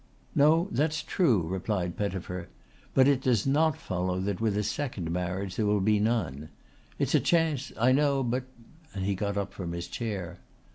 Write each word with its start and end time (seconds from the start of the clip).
"No, 0.33 0.67
that's 0.71 1.03
true," 1.03 1.43
replied 1.43 1.95
Pettifer. 1.95 2.47
"But 2.95 3.07
it 3.07 3.21
does 3.21 3.45
not 3.45 3.77
follow 3.77 4.19
that 4.21 4.41
with 4.41 4.57
a 4.57 4.63
second 4.63 5.11
marriage 5.11 5.57
there 5.57 5.67
will 5.67 5.79
be 5.79 5.99
none. 5.99 6.49
It's 6.97 7.13
a 7.13 7.19
chance, 7.19 7.71
I 7.79 7.91
know, 7.91 8.23
but" 8.23 8.45
and 8.95 9.05
he 9.05 9.13
got 9.13 9.37
up 9.37 9.53
from 9.53 9.73
his 9.73 9.87
chair. 9.87 10.39